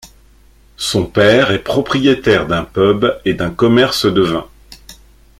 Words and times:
Son 0.77 1.05
père 1.05 1.51
est 1.51 1.59
propriétaire 1.59 2.47
d'un 2.47 2.63
pub 2.63 3.05
et 3.23 3.35
d'un 3.35 3.51
commerce 3.51 4.07
de 4.11 4.21
vin. 4.21 4.47